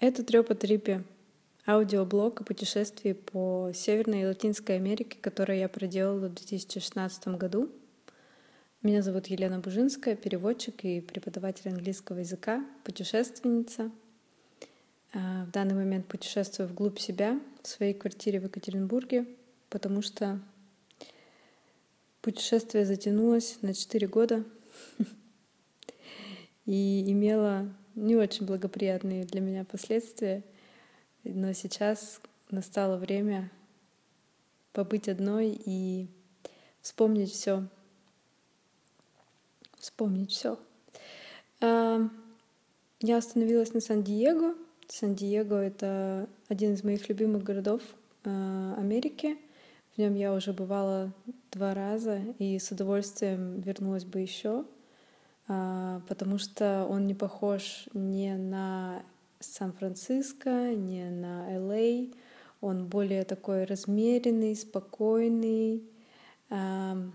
Это 0.00 0.22
Трёпа 0.22 0.54
Трипи, 0.54 1.02
аудиоблог 1.66 2.40
о 2.40 2.44
путешествии 2.44 3.14
по 3.14 3.72
Северной 3.74 4.22
и 4.22 4.26
Латинской 4.26 4.76
Америке, 4.76 5.18
которое 5.20 5.58
я 5.58 5.68
проделала 5.68 6.28
в 6.28 6.34
2016 6.34 7.26
году. 7.36 7.68
Меня 8.84 9.02
зовут 9.02 9.26
Елена 9.26 9.58
Бужинская, 9.58 10.14
переводчик 10.14 10.84
и 10.84 11.00
преподаватель 11.00 11.68
английского 11.72 12.18
языка, 12.18 12.64
путешественница. 12.84 13.90
А, 15.14 15.46
в 15.46 15.50
данный 15.50 15.74
момент 15.74 16.06
путешествую 16.06 16.68
вглубь 16.68 17.00
себя, 17.00 17.40
в 17.64 17.66
своей 17.66 17.92
квартире 17.92 18.38
в 18.38 18.44
Екатеринбурге, 18.44 19.26
потому 19.68 20.00
что 20.00 20.38
путешествие 22.22 22.86
затянулось 22.86 23.58
на 23.62 23.74
4 23.74 24.06
года 24.06 24.44
и 26.66 27.02
имело 27.10 27.68
не 27.98 28.16
очень 28.16 28.46
благоприятные 28.46 29.24
для 29.24 29.40
меня 29.40 29.64
последствия. 29.64 30.42
Но 31.24 31.52
сейчас 31.52 32.20
настало 32.50 32.96
время 32.96 33.50
побыть 34.72 35.08
одной 35.08 35.60
и 35.64 36.08
вспомнить 36.80 37.32
все. 37.32 37.66
Вспомнить 39.76 40.30
все. 40.30 40.58
А, 41.60 42.08
я 43.00 43.16
остановилась 43.16 43.74
на 43.74 43.80
Сан-Диего. 43.80 44.54
Сан-Диего— 44.86 45.62
это 45.64 46.28
один 46.48 46.74
из 46.74 46.84
моих 46.84 47.08
любимых 47.08 47.42
городов 47.42 47.82
а, 48.24 48.74
Америки. 48.78 49.38
В 49.94 49.98
нем 49.98 50.14
я 50.14 50.32
уже 50.32 50.52
бывала 50.52 51.12
два 51.50 51.74
раза 51.74 52.20
и 52.38 52.58
с 52.58 52.70
удовольствием 52.70 53.60
вернулась 53.60 54.04
бы 54.04 54.20
еще. 54.20 54.64
А, 55.48 56.02
потому 56.06 56.38
что 56.38 56.86
он 56.88 57.06
не 57.06 57.14
похож 57.14 57.88
ни 57.94 58.30
на 58.30 59.02
Сан-Франциско, 59.40 60.74
ни 60.74 61.02
на 61.08 61.50
Л.А. 61.54 62.06
Он 62.60 62.86
более 62.86 63.24
такой 63.24 63.64
размеренный, 63.64 64.54
спокойный. 64.56 65.82
Там 66.48 67.12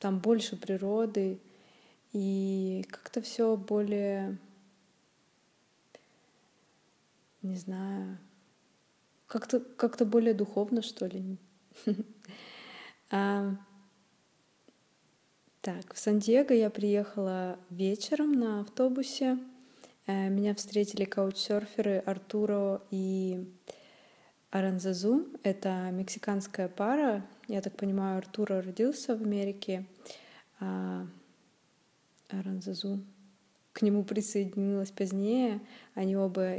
больше 0.00 0.56
природы 0.56 1.40
и 2.12 2.84
как-то 2.90 3.20
все 3.22 3.56
более, 3.56 4.38
не 7.42 7.56
знаю, 7.56 8.18
как-то 9.26 9.60
как-то 9.60 10.04
более 10.04 10.34
духовно, 10.34 10.82
что 10.82 11.06
ли. 11.06 11.38
Так, 15.66 15.94
в 15.94 15.98
Сан-Диего 15.98 16.52
я 16.52 16.70
приехала 16.70 17.58
вечером 17.70 18.30
на 18.30 18.60
автобусе. 18.60 19.36
Э, 20.06 20.28
меня 20.28 20.54
встретили 20.54 21.04
каучсерферы 21.04 21.98
Артуро 22.06 22.82
и 22.92 23.52
Аранзазу. 24.52 25.26
Это 25.42 25.90
мексиканская 25.90 26.68
пара. 26.68 27.26
Я 27.48 27.62
так 27.62 27.76
понимаю, 27.76 28.18
Артуро 28.18 28.62
родился 28.62 29.16
в 29.16 29.22
Америке, 29.22 29.84
а 30.60 31.04
Аранзазу 32.28 33.00
к 33.72 33.82
нему 33.82 34.04
присоединилась 34.04 34.92
позднее. 34.92 35.60
Они 35.94 36.16
оба, 36.16 36.58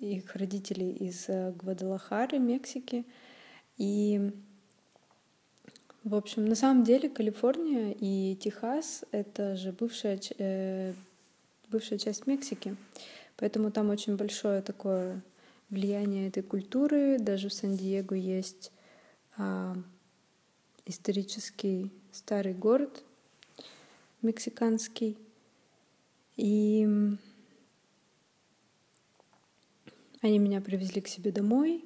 их 0.00 0.34
родители 0.34 0.86
из 0.86 1.26
Гвадалахары, 1.28 2.38
Мексики. 2.38 3.04
И 3.76 4.32
в 6.04 6.14
общем, 6.14 6.46
на 6.46 6.54
самом 6.54 6.84
деле 6.84 7.08
Калифорния 7.08 7.94
и 7.98 8.36
Техас— 8.36 9.04
это 9.12 9.56
же 9.56 9.72
бывшая, 9.72 10.20
э, 10.38 10.94
бывшая 11.68 11.98
часть 11.98 12.26
Мексики. 12.26 12.76
Поэтому 13.36 13.70
там 13.70 13.90
очень 13.90 14.16
большое 14.16 14.62
такое 14.62 15.22
влияние 15.70 16.28
этой 16.28 16.42
культуры. 16.42 17.18
Даже 17.18 17.48
в 17.48 17.52
Сан-Диего 17.52 18.14
есть 18.14 18.72
э, 19.36 19.74
исторический 20.86 21.90
старый 22.12 22.54
город 22.54 23.02
мексиканский. 24.22 25.16
И 26.36 26.88
они 30.20 30.38
меня 30.38 30.60
привезли 30.60 31.00
к 31.00 31.08
себе 31.08 31.32
домой. 31.32 31.84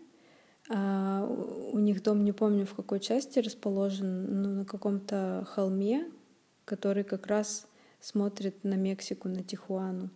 А, 0.75 1.27
у 1.73 1.79
них 1.79 2.03
дом, 2.03 2.25
не 2.25 2.33
помню 2.33 2.65
в 2.65 2.75
какой 2.75 2.99
части 2.99 3.41
расположен, 3.41 4.43
но 4.43 4.49
на 4.49 4.65
каком-то 4.65 5.47
холме, 5.51 6.11
который 6.65 7.05
как 7.05 7.27
раз 7.27 7.67
смотрит 8.01 8.65
на 8.65 8.75
Мексику, 8.75 9.29
на 9.29 9.43
Тихуану. 9.43 10.09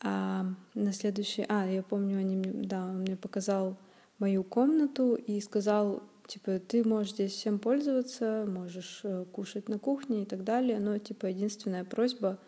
А 0.00 0.46
на 0.74 0.92
следующий... 0.92 1.46
А, 1.48 1.64
я 1.64 1.84
помню, 1.84 2.18
они 2.18 2.36
мне... 2.36 2.50
Да, 2.66 2.86
он 2.86 3.02
мне 3.02 3.16
показал 3.16 3.76
мою 4.18 4.42
комнату 4.42 5.14
и 5.14 5.40
сказал, 5.40 6.02
типа, 6.26 6.58
ты 6.58 6.82
можешь 6.82 7.12
здесь 7.12 7.32
всем 7.32 7.60
пользоваться, 7.60 8.44
можешь 8.48 9.00
э, 9.04 9.26
кушать 9.30 9.68
на 9.68 9.78
кухне 9.78 10.24
и 10.24 10.26
так 10.26 10.42
далее, 10.42 10.80
но, 10.80 10.98
типа, 10.98 11.26
единственная 11.26 11.84
просьба 11.84 12.38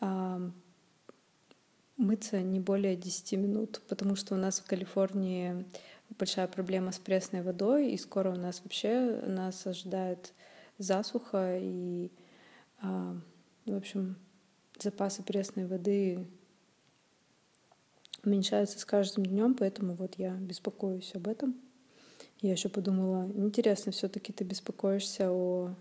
а, 0.00 0.40
мыться 1.96 2.40
не 2.40 2.58
более 2.58 2.96
10 2.96 3.32
минут, 3.32 3.80
потому 3.88 4.16
что 4.16 4.34
у 4.34 4.38
нас 4.38 4.58
в 4.58 4.66
Калифорнии 4.66 5.64
большая 6.18 6.48
проблема 6.48 6.92
с 6.92 6.98
пресной 6.98 7.42
водой, 7.42 7.90
и 7.90 7.96
скоро 7.96 8.30
у 8.30 8.36
нас 8.36 8.60
вообще 8.62 9.20
нас 9.26 9.66
ожидает 9.66 10.32
засуха, 10.78 11.58
и, 11.58 12.10
а, 12.80 13.16
в 13.66 13.74
общем, 13.74 14.16
запасы 14.78 15.22
пресной 15.22 15.66
воды 15.66 16.26
уменьшаются 18.24 18.78
с 18.78 18.84
каждым 18.84 19.26
днем, 19.26 19.54
поэтому 19.54 19.94
вот 19.94 20.14
я 20.18 20.32
беспокоюсь 20.34 21.14
об 21.14 21.28
этом. 21.28 21.54
Я 22.40 22.52
еще 22.52 22.68
подумала, 22.68 23.30
интересно, 23.34 23.92
все-таки 23.92 24.32
ты 24.32 24.44
беспокоишься 24.44 25.30
о 25.30 25.74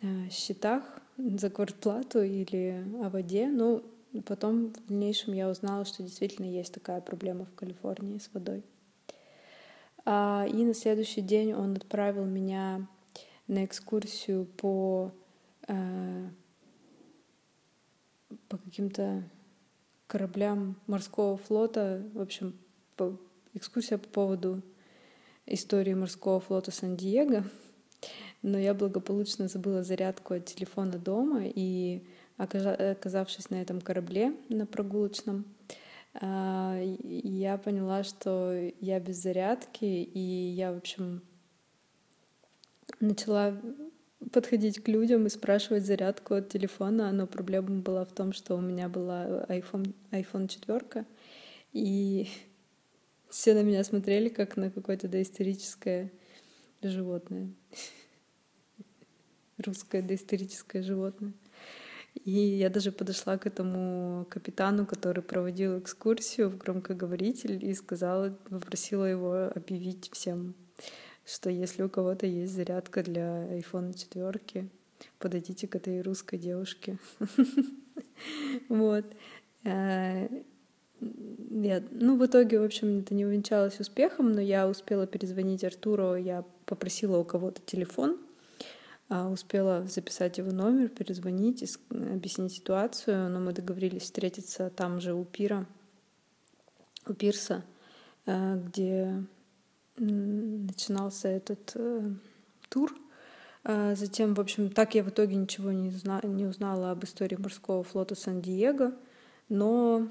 э, 0.00 0.28
счетах 0.30 0.82
за 1.16 1.50
квартплату 1.50 2.22
или 2.22 2.84
о 3.02 3.10
воде. 3.10 3.48
Ну, 3.48 3.84
потом 4.24 4.72
в 4.72 4.86
дальнейшем 4.86 5.34
я 5.34 5.48
узнала, 5.48 5.84
что 5.84 6.02
действительно 6.02 6.46
есть 6.46 6.72
такая 6.72 7.00
проблема 7.00 7.44
в 7.46 7.54
Калифорнии 7.54 8.18
с 8.18 8.30
водой. 8.32 8.62
А, 10.08 10.46
и 10.48 10.64
на 10.64 10.72
следующий 10.72 11.20
день 11.20 11.52
он 11.52 11.74
отправил 11.74 12.24
меня 12.24 12.86
на 13.48 13.64
экскурсию 13.64 14.46
по, 14.46 15.12
э, 15.66 16.28
по 18.48 18.56
каким-то 18.56 19.24
кораблям 20.06 20.76
морского 20.86 21.36
флота. 21.36 22.04
В 22.14 22.20
общем, 22.20 22.56
по, 22.96 23.18
экскурсия 23.52 23.98
по 23.98 24.08
поводу 24.08 24.62
истории 25.44 25.94
морского 25.94 26.38
флота 26.38 26.70
Сан-Диего. 26.70 27.44
Но 28.42 28.58
я 28.58 28.74
благополучно 28.74 29.48
забыла 29.48 29.82
зарядку 29.82 30.34
от 30.34 30.44
телефона 30.44 30.98
дома, 30.98 31.42
и 31.46 32.06
оказавшись 32.36 33.50
на 33.50 33.56
этом 33.56 33.80
корабле, 33.80 34.36
на 34.48 34.66
прогулочном, 34.66 35.46
я 36.20 37.58
поняла, 37.58 38.02
что 38.02 38.52
я 38.80 39.00
без 39.00 39.16
зарядки, 39.16 39.84
и 39.84 40.18
я, 40.18 40.72
в 40.72 40.78
общем, 40.78 41.22
начала 43.00 43.60
подходить 44.32 44.82
к 44.82 44.88
людям 44.88 45.26
и 45.26 45.30
спрашивать 45.30 45.84
зарядку 45.84 46.34
от 46.34 46.48
телефона, 46.48 47.12
но 47.12 47.26
проблема 47.26 47.80
была 47.80 48.04
в 48.04 48.12
том, 48.12 48.32
что 48.32 48.56
у 48.56 48.60
меня 48.60 48.88
была 48.88 49.44
iPhone, 49.48 49.94
iPhone 50.10 50.48
4, 50.48 51.04
и 51.72 52.28
все 53.30 53.54
на 53.54 53.62
меня 53.62 53.84
смотрели 53.84 54.28
как 54.28 54.56
на 54.56 54.70
какое-то 54.70 55.08
доисторическое 55.08 56.10
животное. 56.82 57.50
Русское 59.58 60.02
доисторическое 60.02 60.82
животное. 60.82 61.32
И 62.24 62.30
я 62.30 62.70
даже 62.70 62.92
подошла 62.92 63.36
к 63.38 63.46
этому 63.46 64.26
капитану, 64.30 64.86
который 64.86 65.22
проводил 65.22 65.78
экскурсию 65.78 66.50
в 66.50 66.58
громкоговоритель 66.58 67.64
и 67.64 67.74
сказала, 67.74 68.30
попросила 68.48 69.04
его 69.04 69.50
объявить 69.54 70.10
всем, 70.12 70.54
что 71.24 71.50
если 71.50 71.82
у 71.82 71.88
кого-то 71.88 72.26
есть 72.26 72.54
зарядка 72.54 73.02
для 73.02 73.46
iPhone 73.58 73.96
4, 73.96 74.68
подойдите 75.18 75.68
к 75.68 75.76
этой 75.76 76.00
русской 76.02 76.38
девушке. 76.38 76.98
Вот. 78.68 79.04
Э, 79.64 80.28
нет. 81.00 81.84
Ну, 81.90 82.16
в 82.16 82.24
итоге, 82.24 82.60
в 82.60 82.64
общем, 82.64 83.00
это 83.00 83.14
не 83.14 83.26
увенчалось 83.26 83.78
успехом, 83.80 84.32
но 84.32 84.40
я 84.40 84.68
успела 84.68 85.06
перезвонить 85.06 85.64
Артуру, 85.64 86.16
я 86.16 86.44
попросила 86.64 87.18
у 87.18 87.24
кого-то 87.24 87.60
телефон, 87.64 88.18
успела 89.08 89.86
записать 89.86 90.38
его 90.38 90.50
номер, 90.50 90.88
перезвонить, 90.88 91.78
объяснить 91.90 92.52
ситуацию, 92.52 93.30
но 93.30 93.38
мы 93.38 93.52
договорились 93.52 94.02
встретиться 94.02 94.70
там 94.70 95.00
же 95.00 95.14
у 95.14 95.24
пира, 95.24 95.66
у 97.06 97.14
пирса, 97.14 97.64
э, 98.26 98.56
где 98.56 99.22
начинался 99.96 101.28
этот 101.28 101.72
э, 101.74 102.10
тур. 102.68 102.94
А 103.62 103.94
затем, 103.94 104.34
в 104.34 104.40
общем, 104.40 104.70
так 104.70 104.94
я 104.94 105.02
в 105.02 105.08
итоге 105.08 105.36
ничего 105.36 105.72
не, 105.72 105.90
зна- 105.90 106.20
не 106.22 106.46
узнала 106.46 106.90
об 106.90 107.04
истории 107.04 107.36
морского 107.36 107.82
флота 107.82 108.14
Сан-Диего, 108.14 108.92
но 109.48 110.08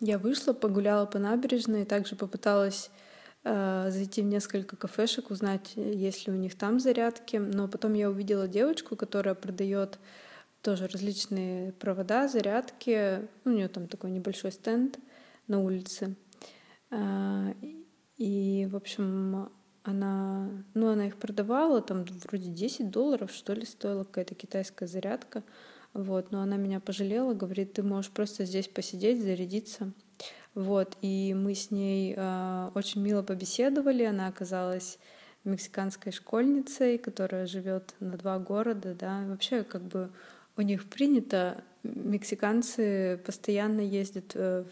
я 0.00 0.18
вышла, 0.18 0.52
погуляла 0.52 1.06
по 1.06 1.18
набережной, 1.18 1.84
также 1.84 2.14
попыталась 2.14 2.90
зайти 3.42 4.22
в 4.22 4.26
несколько 4.26 4.76
кафешек, 4.76 5.30
узнать, 5.30 5.72
есть 5.74 6.26
ли 6.26 6.32
у 6.32 6.36
них 6.36 6.56
там 6.56 6.78
зарядки. 6.78 7.36
Но 7.36 7.68
потом 7.68 7.94
я 7.94 8.10
увидела 8.10 8.46
девочку, 8.46 8.96
которая 8.96 9.34
продает 9.34 9.98
тоже 10.62 10.88
различные 10.88 11.72
провода, 11.72 12.28
зарядки. 12.28 13.26
У 13.44 13.50
нее 13.50 13.68
там 13.68 13.88
такой 13.88 14.10
небольшой 14.10 14.52
стенд 14.52 14.98
на 15.46 15.60
улице. 15.60 16.16
Э, 16.90 17.54
и, 18.18 18.68
в 18.70 18.76
общем, 18.76 19.50
она, 19.82 20.50
ну, 20.74 20.90
она 20.90 21.06
их 21.06 21.16
продавала, 21.16 21.80
там 21.80 22.04
вроде 22.24 22.50
10 22.50 22.90
долларов, 22.90 23.32
что 23.32 23.54
ли, 23.54 23.64
стоила 23.64 24.04
какая-то 24.04 24.34
китайская 24.34 24.86
зарядка. 24.86 25.42
Вот, 25.92 26.30
но 26.30 26.42
она 26.42 26.56
меня 26.56 26.78
пожалела, 26.78 27.34
говорит, 27.34 27.72
ты 27.72 27.82
можешь 27.82 28.10
просто 28.10 28.44
здесь 28.44 28.68
посидеть, 28.68 29.22
зарядиться. 29.22 29.92
Вот, 30.54 30.96
и 31.00 31.34
мы 31.34 31.54
с 31.54 31.70
ней 31.70 32.14
э, 32.16 32.70
очень 32.74 33.02
мило 33.02 33.22
побеседовали. 33.22 34.02
Она 34.02 34.26
оказалась 34.26 34.98
мексиканской 35.44 36.12
школьницей, 36.12 36.98
которая 36.98 37.46
живет 37.46 37.94
на 38.00 38.16
два 38.16 38.38
города, 38.38 38.94
да. 38.94 39.24
Вообще, 39.26 39.62
как 39.62 39.82
бы 39.82 40.10
у 40.56 40.62
них 40.62 40.88
принято, 40.88 41.62
мексиканцы 41.82 43.20
постоянно 43.24 43.80
ездят 43.80 44.32
э, 44.34 44.64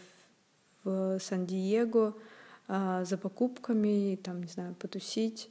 в 0.83 1.19
Сан-Диего 1.19 2.15
э, 2.67 3.05
за 3.07 3.17
покупками, 3.17 4.19
там, 4.21 4.41
не 4.41 4.49
знаю, 4.49 4.75
потусить. 4.75 5.49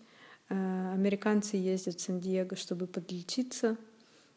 Э, 0.51 0.93
американцы 0.93 1.57
ездят 1.57 1.97
в 1.97 2.03
Сан-Диего, 2.03 2.55
чтобы 2.57 2.87
подлечиться 2.87 3.77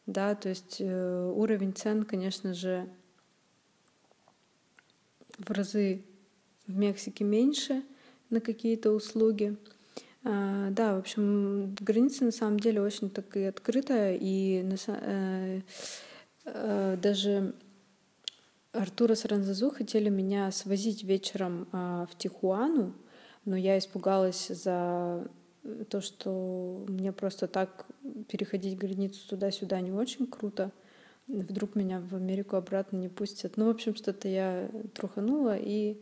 да, 0.06 0.36
то 0.36 0.50
есть 0.50 0.78
э, 0.80 1.32
уровень 1.36 1.74
цен, 1.74 2.04
конечно 2.04 2.54
же, 2.54 2.88
в 5.46 5.52
разы 5.52 6.04
в 6.68 6.76
Мексике 6.78 7.24
меньше 7.24 7.84
на 8.30 8.40
какие-то 8.42 8.92
услуги. 8.92 9.58
А, 10.24 10.70
да, 10.72 10.96
в 10.96 11.00
общем, 11.00 11.76
граница 11.80 12.26
на 12.26 12.32
самом 12.32 12.60
деле 12.60 12.82
очень 12.82 13.10
так 13.10 13.36
и 13.36 13.44
открытая, 13.44 14.18
и 14.20 14.64
э, 14.88 15.62
э, 16.46 16.98
даже 17.02 17.56
Артура 18.72 19.16
с 19.16 19.26
хотели 19.72 20.10
меня 20.10 20.52
свозить 20.52 21.04
вечером 21.04 21.68
э, 21.74 22.06
в 22.10 22.18
Тихуану, 22.18 22.94
но 23.46 23.58
я 23.58 23.78
испугалась 23.78 24.48
за 24.48 25.28
то, 25.90 26.02
что 26.02 26.86
мне 26.88 27.12
просто 27.12 27.48
так 27.48 27.86
переходить 28.28 28.78
границу 28.78 29.28
туда-сюда 29.28 29.82
не 29.82 29.92
очень 29.92 30.28
круто. 30.28 30.72
Вдруг 31.28 31.76
меня 31.76 32.00
в 32.02 32.16
Америку 32.16 32.56
обратно 32.56 32.98
не 32.98 33.08
пустят. 33.08 33.58
Ну, 33.58 33.68
в 33.68 33.70
общем, 33.70 33.96
что-то 33.96 34.28
я 34.28 34.70
труханула, 34.94 35.58
и 35.58 35.98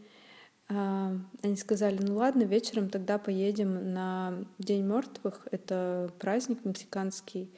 э, 0.69 1.17
они 1.43 1.55
сказали, 1.55 2.01
ну 2.01 2.15
ладно, 2.15 2.43
вечером 2.43 2.89
тогда 2.89 3.19
поедем 3.19 3.93
на 3.93 4.45
День 4.57 4.83
мертвых. 4.83 5.47
Это 5.51 6.11
праздник 6.19 6.65
мексиканский, 6.65 7.51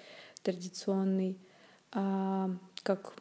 традиционный, 0.44 1.38
э, 1.94 2.48
как 2.84 3.14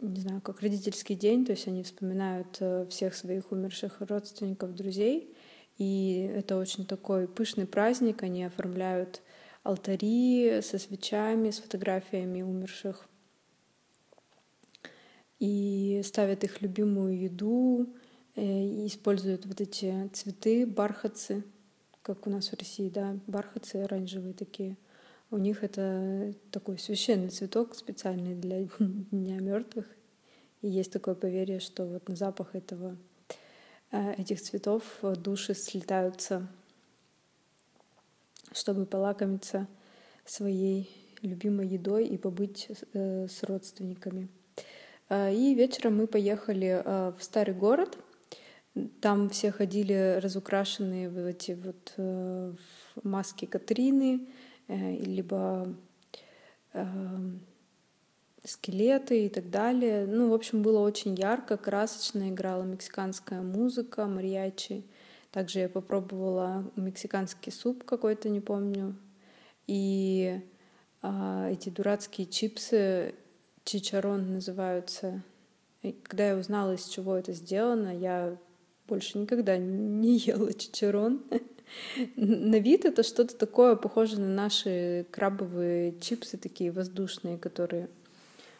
не 0.00 0.20
знаю, 0.20 0.40
как 0.40 0.60
родительский 0.60 1.14
день, 1.14 1.44
то 1.44 1.52
есть 1.52 1.66
они 1.66 1.82
вспоминают 1.82 2.56
э, 2.60 2.86
всех 2.90 3.14
своих 3.14 3.52
умерших 3.52 4.00
родственников, 4.00 4.74
друзей. 4.74 5.34
И 5.78 6.30
это 6.34 6.56
очень 6.56 6.86
такой 6.86 7.26
пышный 7.26 7.66
праздник. 7.66 8.22
Они 8.22 8.44
оформляют 8.44 9.22
алтари 9.62 10.60
со 10.62 10.78
свечами, 10.78 11.50
с 11.50 11.58
фотографиями 11.58 12.42
умерших. 12.42 13.08
И 15.40 16.02
ставят 16.04 16.44
их 16.44 16.62
любимую 16.62 17.18
еду, 17.18 17.86
э, 18.36 18.42
и 18.42 18.86
используют 18.86 19.46
вот 19.46 19.60
эти 19.60 20.08
цветы, 20.12 20.66
бархатцы, 20.66 21.44
как 22.02 22.26
у 22.26 22.30
нас 22.30 22.48
в 22.48 22.58
России, 22.58 22.88
да, 22.88 23.16
бархатцы 23.26 23.76
оранжевые 23.76 24.34
такие. 24.34 24.76
У 25.30 25.38
них 25.38 25.64
это 25.64 26.34
такой 26.50 26.78
священный 26.78 27.28
цветок 27.28 27.74
специальный 27.74 28.34
для 28.34 28.62
Дня 28.78 29.40
мертвых. 29.40 29.86
И 30.62 30.68
есть 30.68 30.92
такое 30.92 31.14
поверье, 31.14 31.60
что 31.60 31.84
вот 31.84 32.08
на 32.08 32.16
запах 32.16 32.54
этого 32.54 32.96
Э, 33.94 34.12
этих 34.14 34.42
цветов 34.42 34.82
э, 35.02 35.14
души 35.14 35.54
слетаются, 35.54 36.48
чтобы 38.50 38.86
полакомиться 38.86 39.68
своей 40.24 40.90
любимой 41.22 41.68
едой 41.68 42.08
и 42.08 42.18
побыть 42.18 42.68
э, 42.92 43.28
с 43.28 43.44
родственниками. 43.44 44.28
И 45.10 45.54
вечером 45.54 45.98
мы 45.98 46.06
поехали 46.06 46.82
в 46.84 47.16
старый 47.20 47.54
город. 47.54 47.98
Там 49.00 49.28
все 49.30 49.52
ходили 49.52 50.18
разукрашенные 50.20 51.10
в 51.10 51.26
эти 51.26 51.52
вот 51.52 51.94
маски 53.02 53.44
Катрины, 53.44 54.26
либо 54.68 55.74
скелеты 58.44 59.26
и 59.26 59.28
так 59.28 59.50
далее. 59.50 60.06
Ну, 60.06 60.30
в 60.30 60.34
общем, 60.34 60.62
было 60.62 60.80
очень 60.80 61.14
ярко, 61.14 61.56
красочно, 61.56 62.30
играла 62.30 62.62
мексиканская 62.62 63.42
музыка, 63.42 64.06
мариачи. 64.06 64.84
Также 65.30 65.60
я 65.60 65.68
попробовала 65.68 66.70
мексиканский 66.76 67.50
суп 67.50 67.84
какой-то, 67.84 68.28
не 68.28 68.40
помню. 68.40 68.94
И 69.66 70.40
а, 71.02 71.50
эти 71.50 71.70
дурацкие 71.70 72.26
чипсы, 72.26 73.14
чичарон 73.64 74.32
называются. 74.32 75.22
И 75.82 75.92
когда 75.92 76.28
я 76.28 76.36
узнала, 76.36 76.72
из 76.74 76.86
чего 76.86 77.16
это 77.16 77.32
сделано, 77.32 77.96
я 77.96 78.36
больше 78.86 79.18
никогда 79.18 79.56
не 79.56 80.18
ела 80.18 80.52
чичарон. 80.52 81.22
На 82.16 82.58
вид 82.58 82.84
это 82.84 83.02
что-то 83.02 83.36
такое 83.36 83.74
похоже 83.74 84.20
на 84.20 84.28
наши 84.28 85.06
крабовые 85.10 85.98
чипсы, 85.98 86.36
такие 86.36 86.70
воздушные, 86.70 87.38
которые 87.38 87.88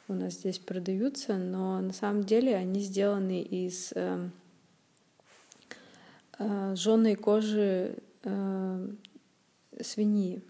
у 0.09 0.15
нас 0.15 0.35
здесь 0.35 0.59
продаются, 0.59 1.37
но 1.37 1.81
на 1.81 1.93
самом 1.93 2.25
деле 2.25 2.57
они 2.57 2.81
сделаны 2.81 3.43
из 3.43 3.93
э, 3.95 4.31
э, 6.39 6.75
жженой 6.77 7.15
кожи 7.15 7.97
э, 8.25 8.89
свиньи. 9.81 10.43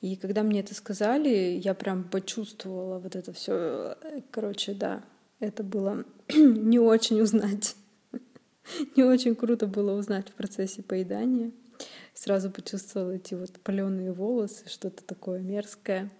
И 0.00 0.16
когда 0.16 0.42
мне 0.42 0.60
это 0.60 0.74
сказали, 0.74 1.60
я 1.62 1.74
прям 1.74 2.04
почувствовала 2.04 2.98
вот 2.98 3.16
это 3.16 3.32
все. 3.32 3.96
Короче, 4.30 4.72
да, 4.72 5.02
это 5.40 5.62
было 5.62 6.04
не 6.34 6.78
очень 6.78 7.20
узнать. 7.20 7.76
не 8.96 9.04
очень 9.04 9.34
круто 9.34 9.66
было 9.66 9.92
узнать 9.98 10.28
в 10.28 10.32
процессе 10.32 10.82
поедания. 10.82 11.50
Сразу 12.14 12.50
почувствовала 12.50 13.12
эти 13.12 13.34
вот 13.34 13.52
паленые 13.60 14.12
волосы, 14.12 14.68
что-то 14.68 15.04
такое 15.04 15.40
мерзкое. 15.40 16.10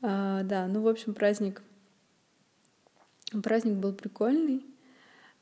А, 0.00 0.42
да, 0.44 0.66
ну, 0.66 0.82
в 0.82 0.88
общем, 0.88 1.14
праздник, 1.14 1.62
праздник 3.42 3.74
был 3.74 3.92
прикольный. 3.92 4.64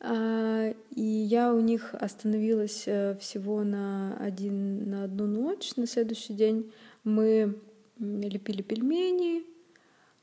А, 0.01 0.75
и 0.95 1.03
я 1.03 1.53
у 1.53 1.61
них 1.61 1.95
остановилась 1.95 2.85
э, 2.87 3.17
всего 3.21 3.65
на, 3.65 4.17
один, 4.19 4.89
на 4.89 5.05
одну 5.05 5.27
ночь. 5.27 5.77
На 5.77 5.87
следующий 5.87 6.35
день 6.35 6.73
мы 7.05 7.59
лепили 7.99 8.63
пельмени. 8.63 9.45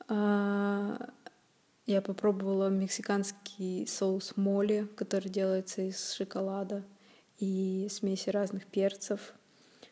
А, 0.08 1.10
я 1.86 2.02
попробовала 2.02 2.70
мексиканский 2.70 3.88
соус 3.88 4.36
моли, 4.36 4.88
который 4.96 5.30
делается 5.30 5.82
из 5.82 6.14
шоколада 6.14 6.84
и 7.40 7.88
смеси 7.90 8.30
разных 8.30 8.66
перцев. 8.66 9.34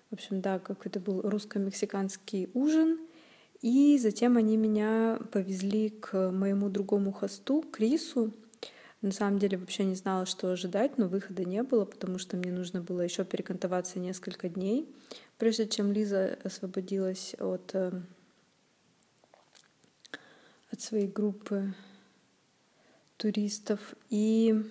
В 0.10 0.14
общем, 0.14 0.42
да, 0.42 0.60
какой-то 0.60 1.00
был 1.00 1.22
русско-мексиканский 1.22 2.50
ужин— 2.54 3.00
и 3.62 3.98
затем 3.98 4.38
они 4.38 4.56
меня 4.56 5.20
повезли 5.32 5.90
к 5.90 6.32
моему 6.32 6.70
другому 6.70 7.12
хосту, 7.12 7.62
Крису. 7.62 8.32
На 9.02 9.12
самом 9.12 9.40
деле 9.40 9.58
вообще 9.58 9.86
не 9.86 9.96
знала, 9.96 10.26
что 10.26 10.52
ожидать, 10.52 10.98
но 10.98 11.08
выхода 11.08 11.46
не 11.46 11.64
было, 11.64 11.86
потому 11.86 12.18
что 12.18 12.36
мне 12.36 12.52
нужно 12.52 12.82
было 12.82 13.00
еще 13.00 13.24
перекантоваться 13.24 13.98
несколько 13.98 14.50
дней, 14.50 14.94
прежде 15.38 15.68
чем 15.68 15.94
Лиза 15.94 16.38
освободилась 16.44 17.34
от, 17.40 17.74
э, 17.76 17.94
от 20.70 20.82
своей 20.82 21.08
группы 21.08 21.74
туристов. 23.16 23.80
И 24.10 24.66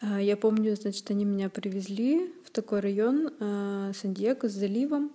э, 0.00 0.22
я 0.22 0.38
помню, 0.38 0.74
значит, 0.74 1.10
они 1.10 1.26
меня 1.26 1.50
привезли 1.50 2.32
в 2.46 2.50
такой 2.50 2.80
район 2.80 3.34
э, 3.38 3.92
Сан-Диего 3.94 4.48
с 4.48 4.52
заливом, 4.52 5.12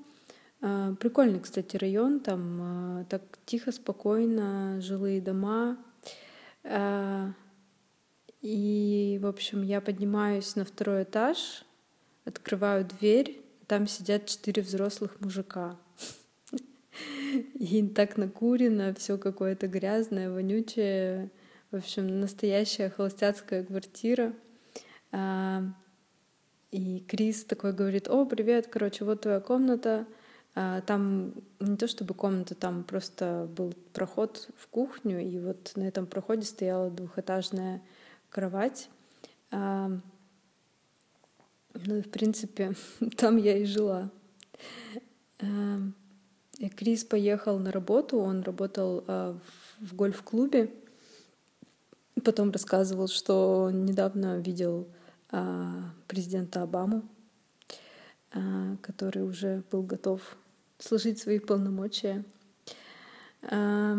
прикольный, 1.00 1.40
кстати, 1.40 1.76
район, 1.78 2.20
там 2.20 3.08
так 3.10 3.24
тихо, 3.48 3.72
спокойно, 3.72 4.80
жилые 4.80 5.20
дома. 5.20 5.80
А, 6.64 7.34
и, 8.42 9.20
в 9.22 9.28
общем, 9.28 9.62
я 9.62 9.82
поднимаюсь 9.82 10.56
на 10.56 10.66
второй 10.66 11.04
этаж, 11.04 11.64
открываю 12.26 12.86
дверь, 12.86 13.42
там 13.68 13.88
сидят 13.88 14.26
четыре 14.26 14.62
взрослых 14.62 15.22
мужика. 15.22 15.78
И 17.54 17.88
так 17.88 18.18
накурено, 18.18 18.94
все 18.94 19.18
какое-то 19.18 19.68
грязное, 19.68 20.30
вонючее. 20.30 21.32
В 21.72 21.78
общем, 21.78 22.20
настоящая 22.20 22.90
холостяцкая 22.90 23.64
квартира. 23.64 24.34
А, 25.12 25.64
и 26.72 27.00
Крис 27.08 27.44
такой 27.44 27.74
говорит, 27.74 28.08
о, 28.10 28.26
привет, 28.26 28.68
короче, 28.68 29.04
вот 29.04 29.22
твоя 29.22 29.40
комната. 29.40 30.06
А, 30.54 30.82
там 30.82 31.34
не 31.60 31.78
то 31.78 31.88
чтобы 31.88 32.14
комната, 32.14 32.56
там 32.56 32.84
просто 32.84 33.50
был 33.56 33.74
проход 33.94 34.50
в 34.58 34.68
кухню, 34.68 35.22
и 35.22 35.40
вот 35.40 35.72
на 35.76 35.84
этом 35.84 36.06
проходе 36.06 36.44
стояла 36.44 36.90
двухэтажная 36.90 37.82
кровать. 38.30 38.90
А, 39.52 39.92
ну 41.74 41.96
и, 41.98 42.02
в 42.02 42.10
принципе, 42.12 42.74
там 43.18 43.38
я 43.38 43.58
и 43.58 43.66
жила. 43.66 44.10
И 46.60 46.70
Крис 46.70 47.04
поехал 47.04 47.58
на 47.58 47.72
работу, 47.72 48.20
он 48.20 48.42
работал 48.42 49.04
в 49.80 49.96
гольф-клубе, 49.96 50.70
Потом 52.24 52.52
рассказывал, 52.52 53.08
что 53.08 53.72
недавно 53.74 54.38
видел 54.38 54.88
а, 55.32 55.92
президента 56.08 56.62
Обаму, 56.62 57.04
а, 58.34 58.76
который 58.82 59.24
уже 59.24 59.64
был 59.72 59.82
готов 59.82 60.38
сложить 60.82 61.20
свои 61.20 61.40
полномочия. 61.40 62.24
А, 63.44 63.96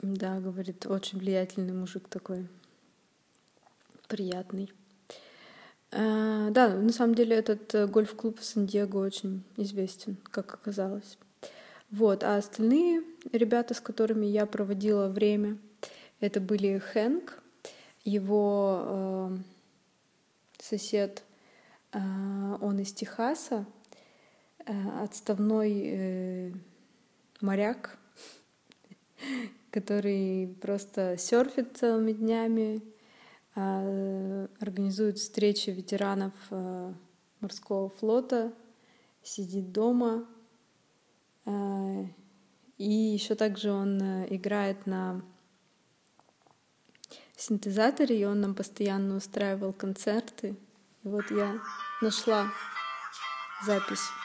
да, 0.00 0.40
говорит, 0.40 0.86
очень 0.86 1.18
влиятельный 1.18 1.72
мужик 1.74 2.08
такой, 2.08 2.48
приятный. 4.08 4.72
А, 5.90 6.50
да, 6.50 6.74
на 6.74 6.92
самом 6.92 7.14
деле 7.14 7.36
этот 7.36 7.74
э, 7.74 7.86
гольф-клуб 7.86 8.40
в 8.40 8.44
Сан-Диего 8.44 8.98
очень 8.98 9.44
известен, 9.56 10.16
как 10.30 10.54
оказалось. 10.54 11.18
Вот, 11.90 12.24
а 12.24 12.36
остальные 12.36 13.02
ребята, 13.32 13.74
с 13.74 13.80
которыми 13.80 14.24
я 14.24 14.46
проводила 14.46 15.08
время— 15.08 15.58
это 16.22 16.40
были 16.40 16.78
Хэнк, 16.78 17.42
его 18.04 18.82
э, 18.84 19.38
сосед, 20.60 21.24
э, 21.90 21.98
он 22.60 22.78
из 22.78 22.92
Техаса, 22.92 23.66
э, 23.66 23.81
отставной 25.02 25.82
э, 25.84 26.52
моряк, 27.40 27.98
который 29.70 30.56
просто 30.60 31.16
серфит 31.18 31.76
целыми 31.76 32.12
днями, 32.12 32.82
э, 33.54 34.48
организует 34.60 35.18
встречи 35.18 35.70
ветеранов 35.70 36.32
э, 36.50 36.92
морского 37.40 37.88
флота, 37.88 38.52
сидит 39.22 39.72
дома. 39.72 40.26
Э, 41.44 42.04
и 42.78 42.90
еще 42.90 43.34
также 43.34 43.72
он 43.72 44.00
э, 44.00 44.26
играет 44.30 44.86
на 44.86 45.22
синтезаторе, 47.36 48.20
и 48.20 48.24
он 48.24 48.40
нам 48.40 48.54
постоянно 48.54 49.16
устраивал 49.16 49.72
концерты. 49.72 50.56
И 51.02 51.08
вот 51.08 51.30
я 51.30 51.60
нашла 52.00 52.46
запись. 53.66 54.21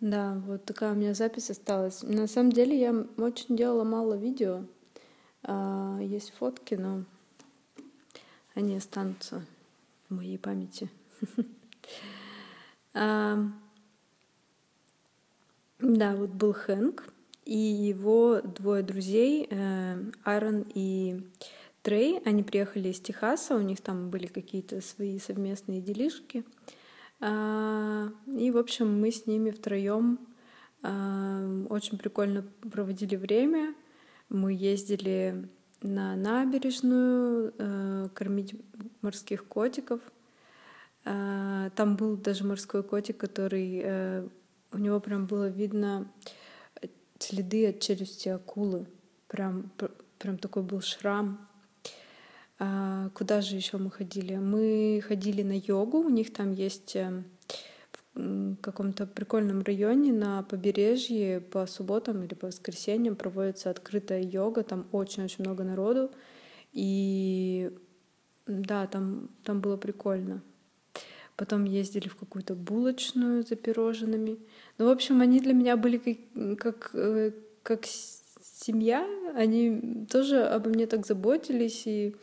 Да, 0.00 0.40
вот 0.46 0.64
такая 0.64 0.92
у 0.92 0.94
меня 0.94 1.12
запись 1.12 1.50
осталась. 1.50 2.02
На 2.02 2.28
самом 2.28 2.52
деле 2.52 2.78
я 2.78 2.94
очень 3.16 3.56
делала 3.56 3.82
мало 3.82 4.14
видео. 4.14 4.62
А, 5.42 5.98
есть 6.00 6.32
фотки, 6.38 6.74
но 6.74 7.04
они 8.54 8.76
останутся 8.76 9.44
в 10.08 10.14
моей 10.14 10.38
памяти. 10.38 10.88
да, 12.94 13.36
вот 16.16 16.30
был 16.30 16.52
Хэнк 16.52 17.12
и 17.44 17.56
его 17.56 18.40
двое 18.40 18.82
друзей, 18.82 19.46
э, 19.50 20.10
Аарон 20.24 20.64
и 20.74 21.22
Трей. 21.82 22.20
Они 22.24 22.42
приехали 22.42 22.88
из 22.88 23.00
Техаса, 23.00 23.56
у 23.56 23.60
них 23.60 23.80
там 23.80 24.10
были 24.10 24.26
какие-то 24.26 24.80
свои 24.80 25.18
совместные 25.18 25.80
делишки. 25.80 26.44
А, 27.20 28.08
и, 28.26 28.50
в 28.50 28.56
общем, 28.56 29.00
мы 29.00 29.10
с 29.10 29.26
ними 29.26 29.50
втроем 29.50 30.18
а, 30.82 31.64
очень 31.68 31.98
прикольно 31.98 32.42
проводили 32.70 33.16
время. 33.16 33.74
Мы 34.28 34.52
ездили 34.52 35.48
на 35.80 36.16
набережную 36.16 37.54
э, 37.56 38.08
кормить 38.12 38.54
морских 39.00 39.46
котиков. 39.46 40.00
А, 41.04 41.70
там 41.70 41.96
был 41.96 42.16
даже 42.16 42.44
морской 42.44 42.82
котик, 42.82 43.16
который 43.16 44.28
у 44.72 44.78
него 44.78 45.00
прям 45.00 45.26
было 45.26 45.48
видно 45.48 46.12
следы 47.18 47.68
от 47.68 47.80
челюсти 47.80 48.28
акулы. 48.28 48.86
Прям, 49.28 49.70
прям 50.18 50.38
такой 50.38 50.62
был 50.62 50.80
шрам 50.82 51.48
а, 52.58 53.10
куда 53.14 53.40
же 53.40 53.56
еще 53.56 53.78
мы 53.78 53.90
ходили? 53.90 54.36
Мы 54.36 55.02
ходили 55.06 55.42
на 55.42 55.56
йогу, 55.56 55.98
у 55.98 56.08
них 56.08 56.32
там 56.32 56.52
есть 56.52 56.96
э, 56.96 57.22
в 58.14 58.56
каком-то 58.56 59.06
прикольном 59.06 59.62
районе 59.62 60.12
на 60.12 60.42
побережье 60.42 61.40
по 61.40 61.66
субботам 61.66 62.24
или 62.24 62.34
по 62.34 62.48
воскресеньям 62.48 63.14
проводится 63.14 63.70
открытая 63.70 64.22
йога, 64.22 64.64
там 64.64 64.86
очень-очень 64.90 65.44
много 65.44 65.62
народу, 65.62 66.10
и 66.72 67.70
да, 68.46 68.86
там, 68.88 69.30
там 69.44 69.60
было 69.60 69.76
прикольно. 69.76 70.42
Потом 71.36 71.62
ездили 71.62 72.08
в 72.08 72.16
какую-то 72.16 72.56
булочную 72.56 73.46
за 73.46 73.54
пирожными. 73.54 74.38
Ну, 74.78 74.86
в 74.86 74.90
общем, 74.90 75.20
они 75.20 75.38
для 75.38 75.52
меня 75.52 75.76
были 75.76 75.98
как, 75.98 76.58
как, 76.58 76.90
э, 76.94 77.30
как 77.62 77.86
семья, 77.86 79.08
они 79.36 80.06
тоже 80.10 80.42
обо 80.42 80.70
мне 80.70 80.88
так 80.88 81.06
заботились, 81.06 81.86
и 81.86 82.16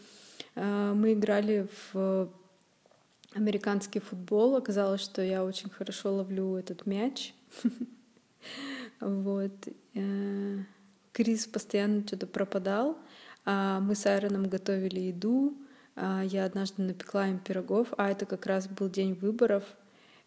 мы 0.56 1.14
играли 1.14 1.68
в 1.94 2.30
американский 3.36 4.00
футбол. 4.00 4.56
Оказалось, 4.56 5.02
что 5.02 5.22
я 5.22 5.44
очень 5.44 5.70
хорошо 5.70 6.14
ловлю 6.16 6.56
этот 6.56 6.86
мяч. 6.86 7.34
Вот. 9.02 9.68
Э, 9.96 10.60
Крис 11.12 11.48
постоянно 11.48 12.08
что-то 12.08 12.28
пропадал. 12.28 12.98
А 13.44 13.80
мы 13.80 13.96
с 13.96 14.06
Айроном 14.06 14.48
готовили 14.48 15.00
еду. 15.00 15.58
А 15.96 16.24
я 16.24 16.46
однажды 16.46 16.82
напекла 16.82 17.28
им 17.28 17.40
пирогов, 17.40 17.94
а 17.98 18.10
это 18.10 18.26
как 18.26 18.46
раз 18.46 18.68
был 18.68 18.90
день 18.90 19.14
выборов. 19.14 19.64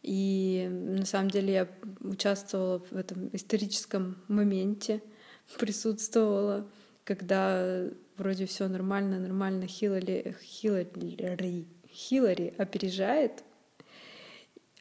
И 0.03 0.69
на 0.71 1.05
самом 1.05 1.31
деле 1.31 1.53
я 1.53 1.69
участвовала 2.01 2.79
в 2.79 2.97
этом 2.97 3.31
историческом 3.33 4.17
моменте, 4.29 5.03
присутствовала, 5.59 6.67
когда 7.09 7.87
вроде 8.19 8.45
все 8.45 8.69
нормально, 8.69 9.19
нормально, 9.19 9.67
Хиллари, 9.67 10.37
Хиллари, 10.43 11.67
Хиллари 11.91 12.53
опережает, 12.59 13.43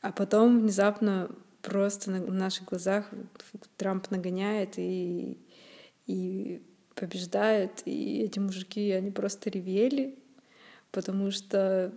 а 0.01 0.11
потом 0.11 0.59
внезапно 0.59 1.31
просто 1.61 2.11
на 2.11 2.19
наших 2.19 2.65
глазах 2.65 3.09
Трамп 3.77 4.11
нагоняет 4.11 4.77
и, 4.77 5.37
и 6.05 6.61
побеждает, 6.95 7.83
и 7.85 8.23
эти 8.23 8.39
мужики, 8.39 8.91
они 8.91 9.11
просто 9.11 9.49
ревели, 9.49 10.19
потому 10.91 11.31
что, 11.31 11.93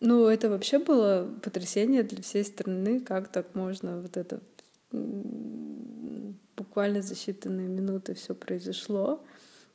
ну, 0.00 0.26
это 0.26 0.50
вообще 0.50 0.80
было 0.80 1.32
потрясение 1.40 2.02
для 2.02 2.20
всей 2.20 2.42
страны, 2.42 2.98
как 2.98 3.28
так 3.30 3.54
можно 3.54 4.00
вот 4.00 4.16
это 4.16 4.40
буквально 6.70 7.02
за 7.02 7.14
считанные 7.14 7.66
минуты 7.66 8.14
все 8.14 8.32
произошло. 8.32 9.20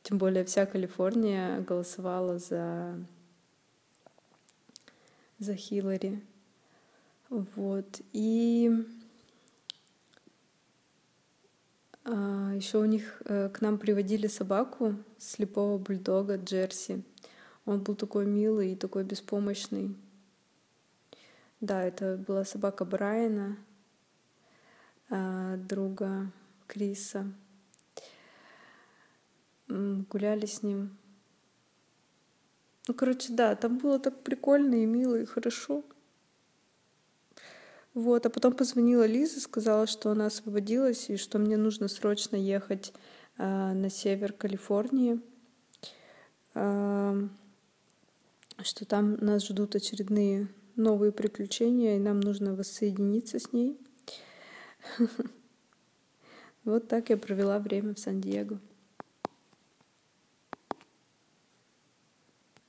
Тем 0.02 0.18
более 0.18 0.46
вся 0.46 0.66
Калифорния 0.66 1.60
голосовала 1.60 2.40
за, 2.40 2.98
за 5.38 5.56
Хиллари. 5.58 6.24
Вот. 7.30 8.00
И 8.14 8.72
а, 12.06 12.54
еще 12.56 12.78
у 12.78 12.86
них 12.86 13.22
э, 13.25 13.50
к 13.50 13.60
нам 13.60 13.78
приводили 13.78 14.28
собаку, 14.28 14.96
слепого 15.18 15.78
бульдога 15.78 16.38
Джерси. 16.38 17.04
Он 17.66 17.82
был 17.82 17.96
такой 17.96 18.25
милый 18.25 18.72
и 18.72 18.78
такой 18.78 19.04
беспомощный. 19.04 19.98
Да, 21.60 21.84
это 21.84 22.16
была 22.25 22.46
собака 22.46 22.86
Брайана, 22.86 23.58
а, 25.10 25.58
друга 25.58 26.32
Криса. 26.67 27.31
Гуляли 29.67 30.45
с 30.45 30.62
ним. 30.63 30.98
Ну, 32.88 32.93
короче, 32.93 33.34
да, 33.34 33.55
там 33.55 33.77
было 33.79 34.00
так 34.00 34.22
прикольно 34.22 34.75
и 34.75 34.86
мило, 34.86 35.15
и 35.19 35.25
хорошо. 35.25 35.84
Вот, 37.95 38.25
а 38.25 38.29
потом 38.29 38.53
позвонила 38.53 39.05
Лиза, 39.07 39.39
сказала, 39.39 39.88
что 39.88 40.12
она 40.12 40.27
освободилась 40.27 41.10
и 41.10 41.17
что 41.17 41.39
мне 41.39 41.57
нужно 41.57 41.88
срочно 41.88 42.36
ехать 42.36 42.93
э, 43.38 43.74
на 43.74 43.89
север 43.89 44.34
Калифорнии, 44.34 45.22
э, 46.53 47.27
что 48.62 48.86
там 48.86 49.15
нас 49.15 49.48
ждут 49.48 49.75
очередные 49.75 50.50
новые 50.75 51.13
приключения, 51.13 51.95
и 51.95 52.00
нам 52.00 52.19
нужно 52.19 52.53
воссоединиться 52.53 53.39
с 53.39 53.53
ней. 53.53 53.79
Вот 56.65 56.88
так 56.88 57.10
я 57.12 57.17
провела 57.17 57.60
время 57.60 57.93
в 57.93 58.00
Сан-Диего. 58.00 58.60